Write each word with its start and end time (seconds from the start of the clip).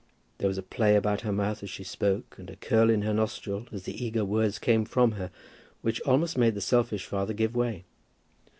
There 0.39 0.47
was 0.47 0.57
a 0.57 0.63
play 0.63 0.95
about 0.95 1.21
her 1.21 1.31
mouth 1.31 1.61
as 1.61 1.69
she 1.69 1.83
spoke, 1.83 2.33
and 2.39 2.49
a 2.49 2.55
curl 2.55 2.89
in 2.89 3.03
her 3.03 3.13
nostril 3.13 3.67
as 3.71 3.83
the 3.83 4.03
eager 4.03 4.25
words 4.25 4.57
came 4.57 4.83
from 4.83 5.11
her, 5.11 5.29
which 5.83 6.01
almost 6.01 6.39
made 6.39 6.55
the 6.55 6.59
selfish 6.59 7.05
father 7.05 7.33
give 7.35 7.55
way. 7.55 7.83